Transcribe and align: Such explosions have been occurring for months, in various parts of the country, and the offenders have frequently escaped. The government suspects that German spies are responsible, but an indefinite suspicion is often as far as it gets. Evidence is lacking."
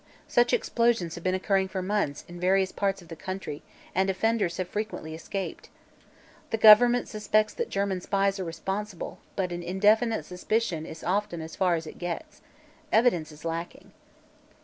Such 0.27 0.51
explosions 0.51 1.13
have 1.13 1.23
been 1.23 1.35
occurring 1.35 1.67
for 1.67 1.83
months, 1.83 2.25
in 2.27 2.39
various 2.39 2.71
parts 2.71 3.03
of 3.03 3.07
the 3.09 3.15
country, 3.15 3.61
and 3.93 4.09
the 4.09 4.13
offenders 4.13 4.57
have 4.57 4.67
frequently 4.67 5.13
escaped. 5.13 5.69
The 6.49 6.57
government 6.57 7.07
suspects 7.07 7.53
that 7.53 7.69
German 7.69 8.01
spies 8.01 8.39
are 8.39 8.43
responsible, 8.43 9.19
but 9.35 9.51
an 9.51 9.61
indefinite 9.61 10.25
suspicion 10.25 10.87
is 10.87 11.03
often 11.03 11.39
as 11.39 11.55
far 11.55 11.75
as 11.75 11.85
it 11.85 11.99
gets. 11.99 12.41
Evidence 12.91 13.31
is 13.31 13.45
lacking." 13.45 13.91